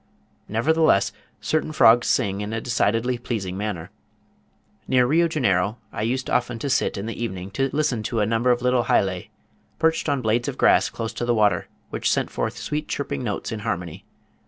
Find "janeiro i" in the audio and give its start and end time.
5.27-6.01